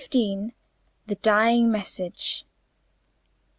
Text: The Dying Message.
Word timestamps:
The 0.09 0.51
Dying 1.21 1.71
Message. 1.71 2.47